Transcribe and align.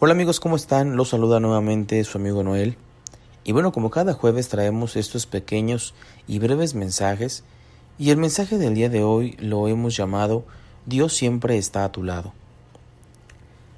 Hola 0.00 0.12
amigos, 0.12 0.38
¿cómo 0.38 0.54
están? 0.54 0.94
Los 0.94 1.08
saluda 1.08 1.40
nuevamente 1.40 2.04
su 2.04 2.18
amigo 2.18 2.44
Noel. 2.44 2.76
Y 3.42 3.50
bueno, 3.50 3.72
como 3.72 3.90
cada 3.90 4.14
jueves 4.14 4.48
traemos 4.48 4.94
estos 4.94 5.26
pequeños 5.26 5.92
y 6.28 6.38
breves 6.38 6.76
mensajes, 6.76 7.42
y 7.98 8.10
el 8.10 8.16
mensaje 8.16 8.58
del 8.58 8.74
día 8.74 8.90
de 8.90 9.02
hoy 9.02 9.32
lo 9.40 9.66
hemos 9.66 9.96
llamado 9.96 10.44
Dios 10.86 11.14
siempre 11.14 11.58
está 11.58 11.84
a 11.84 11.90
tu 11.90 12.04
lado. 12.04 12.32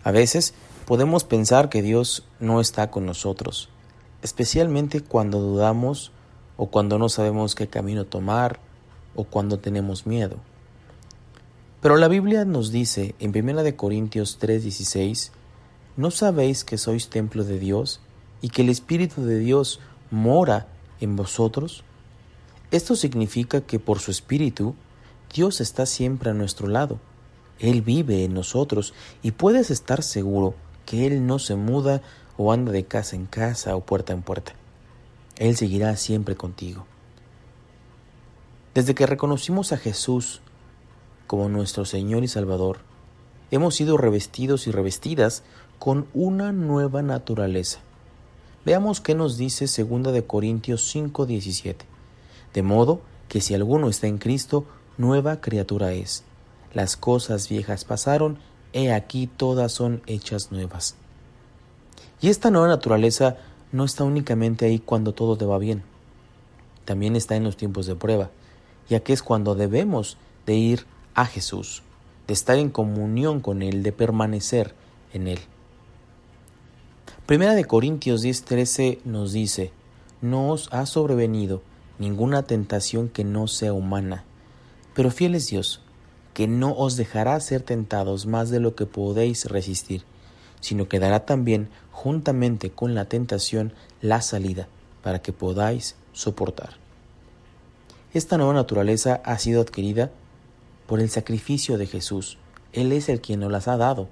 A 0.05 0.11
veces 0.11 0.53
podemos 0.85 1.25
pensar 1.25 1.71
que 1.71 1.81
Dios 1.81 2.27
no 2.39 2.61
está 2.61 2.91
con 2.91 3.07
nosotros, 3.07 3.71
especialmente 4.21 5.01
cuando 5.01 5.41
dudamos 5.41 6.13
o 6.59 6.67
cuando 6.67 6.99
no 6.99 7.09
sabemos 7.09 7.55
qué 7.55 7.69
camino 7.69 8.05
tomar 8.05 8.61
o 9.15 9.25
cuando 9.25 9.59
tenemos 9.59 10.07
miedo. 10.07 10.37
Pero 11.81 11.97
la 11.97 12.09
Biblia 12.09 12.45
nos 12.45 12.71
dice 12.71 13.15
en 13.21 13.31
1 13.35 13.75
Corintios 13.75 14.39
3:16 14.39 15.33
¿No 16.01 16.11
sabéis 16.11 16.65
que 16.65 16.79
sois 16.79 17.11
templo 17.11 17.45
de 17.45 17.59
Dios 17.59 18.01
y 18.41 18.49
que 18.49 18.63
el 18.63 18.71
Espíritu 18.71 19.23
de 19.23 19.39
Dios 19.39 19.81
mora 20.11 20.67
en 20.99 21.15
vosotros? 21.15 21.85
Esto 22.71 22.97
significa 22.97 23.61
que 23.61 23.79
por 23.79 23.99
su 23.99 24.11
Espíritu 24.11 24.75
Dios 25.35 25.61
está 25.61 25.85
siempre 25.85 26.31
a 26.31 26.33
nuestro 26.33 26.69
lado. 26.69 26.99
Él 27.59 27.83
vive 27.83 28.25
en 28.25 28.33
nosotros 28.33 28.95
y 29.23 29.33
puedes 29.33 29.71
estar 29.71 30.03
seguro 30.03 30.55
que 30.87 31.07
Él 31.07 31.27
no 31.27 31.39
se 31.39 31.55
muda 31.55 32.01
o 32.39 32.51
anda 32.51 32.73
de 32.73 32.87
casa 32.87 33.15
en 33.15 33.27
casa 33.27 33.77
o 33.77 33.85
puerta 33.85 34.15
en 34.15 34.23
puerta. 34.23 34.55
Él 35.37 35.55
seguirá 35.55 35.95
siempre 35.97 36.35
contigo. 36.35 36.87
Desde 38.73 38.95
que 38.95 39.05
reconocimos 39.05 39.75
a 39.75 39.77
Jesús 39.77 40.41
como 41.27 41.51
nuestro 41.51 41.85
Señor 41.85 42.25
y 42.25 42.29
Salvador, 42.29 42.79
hemos 43.51 43.75
sido 43.75 43.99
revestidos 43.99 44.67
y 44.67 44.71
revestidas 44.71 45.43
con 45.81 46.09
una 46.13 46.53
nueva 46.53 47.01
naturaleza. 47.01 47.79
Veamos 48.67 49.01
qué 49.01 49.15
nos 49.15 49.39
dice 49.39 49.65
2 49.65 50.13
de 50.13 50.27
Corintios 50.27 50.95
5:17. 50.95 51.87
De 52.53 52.63
modo 52.63 53.01
que 53.29 53.41
si 53.41 53.55
alguno 53.55 53.89
está 53.89 54.07
en 54.07 54.19
Cristo, 54.19 54.67
nueva 54.99 55.41
criatura 55.41 55.95
es. 55.95 56.23
Las 56.75 56.99
cosas 56.99 57.49
viejas 57.49 57.87
pasaron, 57.87 58.39
he 58.75 58.93
aquí 58.93 59.27
todas 59.27 59.73
son 59.73 60.03
hechas 60.07 60.53
nuevas. 60.53 60.97
Y 62.21 62.29
esta 62.29 62.51
nueva 62.51 62.69
naturaleza 62.69 63.39
no 63.73 63.85
está 63.87 64.05
únicamente 64.05 64.67
ahí 64.67 64.81
cuando 64.81 65.15
todo 65.15 65.39
te 65.39 65.47
va 65.47 65.57
bien. 65.57 65.83
También 66.85 67.17
está 67.17 67.37
en 67.37 67.45
los 67.45 67.57
tiempos 67.57 67.87
de 67.87 67.97
prueba, 67.97 68.29
ya 68.91 69.01
que 69.01 69.15
es 69.15 69.23
cuando 69.23 69.55
debemos 69.55 70.19
de 70.45 70.57
ir 70.57 70.87
a 71.15 71.25
Jesús, 71.25 71.83
de 72.27 72.35
estar 72.35 72.59
en 72.59 72.69
comunión 72.69 73.41
con 73.41 73.63
Él, 73.63 73.83
de 73.83 73.93
permanecer 73.93 74.75
en 75.15 75.27
Él. 75.27 75.41
Primera 77.31 77.55
de 77.55 77.65
Corintios 77.65 78.25
10:13 78.25 79.03
nos 79.05 79.33
dice, 79.33 79.71
no 80.21 80.51
os 80.51 80.69
ha 80.73 80.85
sobrevenido 80.85 81.63
ninguna 82.01 82.43
tentación 82.43 83.09
que 83.09 83.23
no 83.23 83.47
sea 83.47 83.73
humana, 83.73 84.25
pero 84.95 85.13
fiel 85.13 85.37
es 85.37 85.47
Dios, 85.47 85.81
que 86.35 86.49
no 86.49 86.77
os 86.77 86.97
dejará 86.97 87.39
ser 87.39 87.63
tentados 87.63 88.27
más 88.27 88.51
de 88.51 88.59
lo 88.59 88.75
que 88.75 88.85
podéis 88.85 89.45
resistir, 89.45 90.03
sino 90.59 90.89
que 90.89 90.99
dará 90.99 91.25
también, 91.25 91.69
juntamente 91.93 92.73
con 92.73 92.97
la 92.97 93.05
tentación, 93.05 93.75
la 94.03 94.23
salida, 94.23 94.67
para 95.01 95.23
que 95.23 95.33
podáis 95.33 95.95
soportar. 96.13 96.79
Esta 98.13 98.39
nueva 98.39 98.55
naturaleza 98.55 99.23
ha 99.25 99.39
sido 99.39 99.61
adquirida 99.61 100.11
por 100.89 100.99
el 100.99 101.09
sacrificio 101.09 101.79
de 101.79 101.87
Jesús. 101.87 102.39
Él 102.73 102.91
es 102.91 103.09
el 103.09 103.21
quien 103.21 103.39
nos 103.39 103.53
las 103.53 103.69
ha 103.69 103.77
dado. 103.77 104.09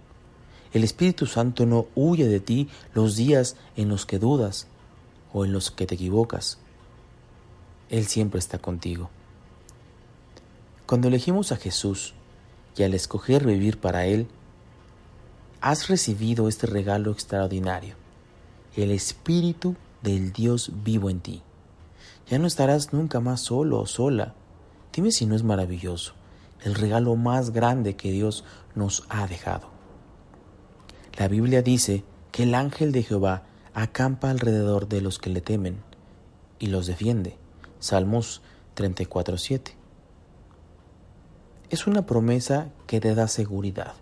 El 0.72 0.84
Espíritu 0.84 1.26
Santo 1.26 1.64
no 1.64 1.86
huye 1.94 2.28
de 2.28 2.40
ti 2.40 2.68
los 2.94 3.16
días 3.16 3.56
en 3.76 3.88
los 3.88 4.04
que 4.04 4.18
dudas 4.18 4.66
o 5.32 5.44
en 5.44 5.52
los 5.52 5.70
que 5.70 5.86
te 5.86 5.94
equivocas. 5.94 6.58
Él 7.88 8.06
siempre 8.06 8.38
está 8.38 8.58
contigo. 8.58 9.10
Cuando 10.86 11.08
elegimos 11.08 11.52
a 11.52 11.56
Jesús 11.56 12.14
y 12.76 12.82
al 12.82 12.94
escoger 12.94 13.46
vivir 13.46 13.78
para 13.78 14.06
Él, 14.06 14.28
has 15.60 15.88
recibido 15.88 16.48
este 16.48 16.66
regalo 16.66 17.10
extraordinario, 17.12 17.94
el 18.76 18.90
Espíritu 18.90 19.74
del 20.02 20.32
Dios 20.32 20.70
vivo 20.84 21.10
en 21.10 21.20
ti. 21.20 21.42
Ya 22.30 22.38
no 22.38 22.46
estarás 22.46 22.92
nunca 22.92 23.20
más 23.20 23.40
solo 23.40 23.80
o 23.80 23.86
sola. 23.86 24.34
Dime 24.92 25.12
si 25.12 25.26
no 25.26 25.34
es 25.34 25.42
maravilloso, 25.42 26.12
el 26.62 26.74
regalo 26.74 27.16
más 27.16 27.50
grande 27.50 27.96
que 27.96 28.12
Dios 28.12 28.44
nos 28.74 29.04
ha 29.08 29.26
dejado. 29.26 29.77
La 31.18 31.26
Biblia 31.26 31.62
dice 31.62 32.04
que 32.30 32.44
el 32.44 32.54
ángel 32.54 32.92
de 32.92 33.02
Jehová 33.02 33.42
acampa 33.74 34.30
alrededor 34.30 34.86
de 34.86 35.00
los 35.00 35.18
que 35.18 35.30
le 35.30 35.40
temen 35.40 35.78
y 36.60 36.68
los 36.68 36.86
defiende. 36.86 37.36
Salmos 37.80 38.40
34:7. 38.76 39.72
Es 41.70 41.88
una 41.88 42.06
promesa 42.06 42.70
que 42.86 43.00
te 43.00 43.16
da 43.16 43.26
seguridad. 43.26 43.94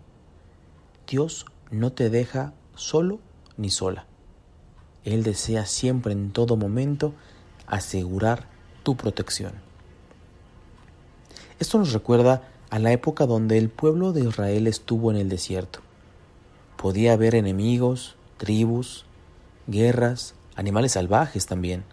Dios 1.08 1.46
no 1.70 1.90
te 1.90 2.10
deja 2.10 2.52
solo 2.74 3.18
ni 3.56 3.70
sola. 3.70 4.04
Él 5.02 5.22
desea 5.22 5.64
siempre 5.64 6.12
en 6.12 6.32
todo 6.32 6.58
momento 6.58 7.14
asegurar 7.66 8.46
tu 8.82 8.94
protección. 8.94 9.54
Esto 11.58 11.78
nos 11.78 11.94
recuerda 11.94 12.42
a 12.68 12.78
la 12.78 12.92
época 12.92 13.24
donde 13.24 13.56
el 13.56 13.70
pueblo 13.70 14.12
de 14.12 14.20
Israel 14.20 14.66
estuvo 14.66 15.10
en 15.10 15.16
el 15.16 15.30
desierto. 15.30 15.85
Podía 16.76 17.14
haber 17.14 17.34
enemigos, 17.34 18.16
tribus, 18.36 19.06
guerras, 19.66 20.34
animales 20.54 20.92
salvajes 20.92 21.46
también. 21.46 21.84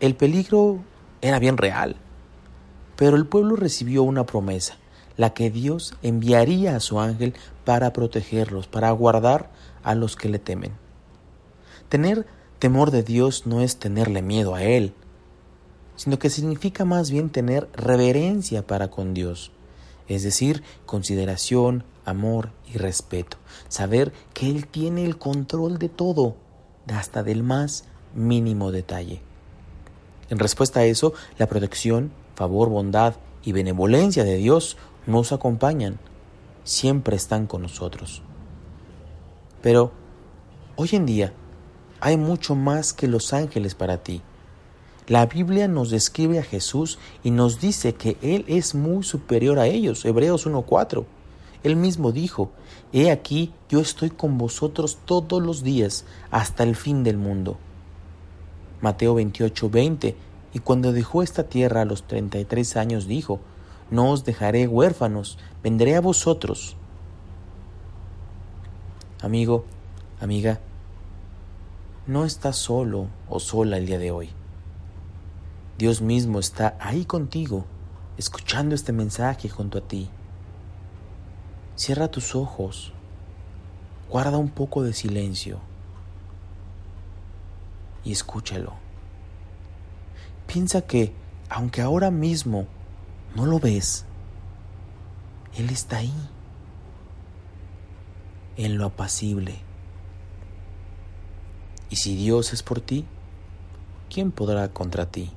El 0.00 0.16
peligro 0.16 0.80
era 1.20 1.38
bien 1.38 1.56
real, 1.56 1.96
pero 2.96 3.16
el 3.16 3.26
pueblo 3.26 3.56
recibió 3.56 4.02
una 4.02 4.26
promesa, 4.26 4.76
la 5.16 5.32
que 5.32 5.50
Dios 5.50 5.94
enviaría 6.02 6.76
a 6.76 6.80
su 6.80 7.00
ángel 7.00 7.34
para 7.64 7.92
protegerlos, 7.92 8.66
para 8.66 8.90
guardar 8.90 9.50
a 9.82 9.94
los 9.94 10.16
que 10.16 10.28
le 10.28 10.38
temen. 10.38 10.72
Tener 11.88 12.26
temor 12.58 12.90
de 12.90 13.02
Dios 13.02 13.46
no 13.46 13.60
es 13.60 13.76
tenerle 13.76 14.22
miedo 14.22 14.54
a 14.54 14.62
Él, 14.62 14.94
sino 15.96 16.18
que 16.18 16.30
significa 16.30 16.84
más 16.84 17.10
bien 17.10 17.30
tener 17.30 17.68
reverencia 17.72 18.66
para 18.66 18.90
con 18.90 19.14
Dios, 19.14 19.52
es 20.08 20.22
decir, 20.22 20.62
consideración, 20.86 21.84
amor 22.04 22.50
y 22.72 22.78
respeto. 22.78 23.36
Saber 23.68 24.12
que 24.32 24.50
Él 24.50 24.66
tiene 24.66 25.04
el 25.04 25.18
control 25.18 25.78
de 25.78 25.88
todo, 25.88 26.36
hasta 26.92 27.22
del 27.22 27.42
más 27.42 27.84
mínimo 28.14 28.70
detalle. 28.70 29.22
En 30.30 30.38
respuesta 30.38 30.80
a 30.80 30.84
eso, 30.84 31.12
la 31.38 31.46
protección, 31.46 32.12
favor, 32.34 32.68
bondad 32.68 33.14
y 33.44 33.52
benevolencia 33.52 34.24
de 34.24 34.36
Dios 34.36 34.76
nos 35.06 35.32
acompañan, 35.32 35.98
siempre 36.64 37.16
están 37.16 37.46
con 37.46 37.62
nosotros. 37.62 38.22
Pero 39.62 39.92
hoy 40.76 40.90
en 40.92 41.06
día 41.06 41.32
hay 42.00 42.16
mucho 42.16 42.54
más 42.54 42.92
que 42.92 43.08
los 43.08 43.32
ángeles 43.32 43.74
para 43.74 43.98
ti. 43.98 44.22
La 45.06 45.26
Biblia 45.26 45.68
nos 45.68 45.90
describe 45.90 46.38
a 46.38 46.42
Jesús 46.42 46.98
y 47.22 47.30
nos 47.30 47.60
dice 47.60 47.94
que 47.94 48.16
Él 48.22 48.44
es 48.48 48.74
muy 48.74 49.04
superior 49.04 49.58
a 49.58 49.66
ellos, 49.66 50.04
Hebreos 50.04 50.46
1.4. 50.46 51.04
Él 51.64 51.76
mismo 51.76 52.12
dijo, 52.12 52.52
He 52.92 53.10
aquí, 53.10 53.52
yo 53.68 53.80
estoy 53.80 54.10
con 54.10 54.38
vosotros 54.38 54.98
todos 55.06 55.42
los 55.42 55.64
días 55.64 56.04
hasta 56.30 56.62
el 56.62 56.76
fin 56.76 57.02
del 57.02 57.16
mundo. 57.16 57.56
Mateo 58.82 59.14
28, 59.14 59.70
20, 59.70 60.16
y 60.52 60.58
cuando 60.58 60.92
dejó 60.92 61.22
esta 61.22 61.44
tierra 61.44 61.80
a 61.80 61.84
los 61.86 62.06
treinta 62.06 62.38
y 62.38 62.44
tres 62.44 62.76
años 62.76 63.08
dijo, 63.08 63.40
No 63.90 64.10
os 64.10 64.24
dejaré 64.24 64.68
huérfanos, 64.68 65.38
vendré 65.62 65.96
a 65.96 66.02
vosotros. 66.02 66.76
Amigo, 69.22 69.64
amiga, 70.20 70.60
no 72.06 72.26
estás 72.26 72.56
solo 72.56 73.08
o 73.30 73.40
sola 73.40 73.78
el 73.78 73.86
día 73.86 73.98
de 73.98 74.10
hoy. 74.10 74.28
Dios 75.78 76.02
mismo 76.02 76.40
está 76.40 76.76
ahí 76.78 77.06
contigo, 77.06 77.64
escuchando 78.18 78.74
este 78.74 78.92
mensaje 78.92 79.48
junto 79.48 79.78
a 79.78 79.80
ti. 79.80 80.10
Cierra 81.76 82.08
tus 82.08 82.34
ojos, 82.34 82.92
Guarda 84.14 84.38
un 84.38 84.50
poco 84.50 84.84
de 84.84 84.92
silencio 84.92 85.58
y 88.04 88.12
escúchalo. 88.12 88.74
Piensa 90.46 90.82
que, 90.82 91.12
aunque 91.48 91.80
ahora 91.80 92.12
mismo 92.12 92.66
no 93.34 93.44
lo 93.44 93.58
ves, 93.58 94.04
Él 95.56 95.70
está 95.70 95.96
ahí, 95.96 96.14
en 98.56 98.78
lo 98.78 98.86
apacible. 98.86 99.56
Y 101.90 101.96
si 101.96 102.14
Dios 102.14 102.52
es 102.52 102.62
por 102.62 102.80
ti, 102.80 103.06
¿quién 104.10 104.30
podrá 104.30 104.68
contra 104.68 105.06
ti? 105.06 105.32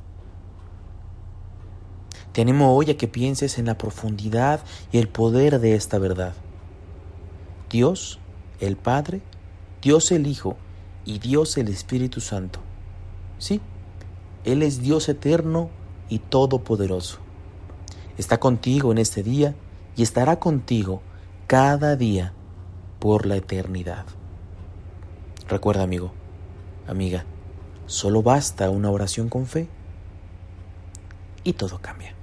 Te 2.37 2.43
animo 2.43 2.75
hoy 2.75 2.91
a 2.91 2.97
que 2.97 3.07
pienses 3.07 3.57
en 3.57 3.65
la 3.65 3.79
profundidad 3.79 4.59
y 4.91 4.99
el 4.99 5.07
poder 5.07 5.59
de 5.59 5.73
esta 5.73 5.97
verdad. 5.97 6.35
Dios, 7.67 8.19
el 8.59 8.77
Padre, 8.77 9.21
Dios 9.81 10.11
el 10.11 10.27
Hijo 10.27 10.55
y 11.03 11.17
Dios 11.17 11.57
el 11.57 11.67
Espíritu 11.67 12.21
Santo. 12.21 12.59
Sí, 13.39 13.59
Él 14.43 14.61
es 14.61 14.83
Dios 14.83 15.09
eterno 15.09 15.71
y 16.09 16.19
todopoderoso. 16.19 17.17
Está 18.19 18.39
contigo 18.39 18.91
en 18.91 18.99
este 18.99 19.23
día 19.23 19.55
y 19.95 20.03
estará 20.03 20.37
contigo 20.37 21.01
cada 21.47 21.95
día 21.95 22.33
por 22.99 23.25
la 23.25 23.37
eternidad. 23.37 24.05
Recuerda, 25.49 25.81
amigo, 25.81 26.11
amiga, 26.87 27.25
solo 27.87 28.21
basta 28.21 28.69
una 28.69 28.91
oración 28.91 29.27
con 29.27 29.47
fe 29.47 29.67
y 31.43 31.53
todo 31.53 31.79
cambia. 31.81 32.16